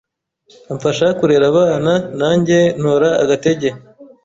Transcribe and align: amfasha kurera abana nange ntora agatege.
amfasha 0.71 1.07
kurera 1.19 1.45
abana 1.51 1.93
nange 2.19 2.59
ntora 2.79 3.09
agatege. 3.23 3.69